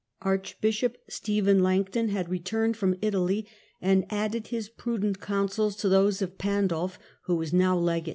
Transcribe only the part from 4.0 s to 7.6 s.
added his prudent coun sels to those of Pandulf, who was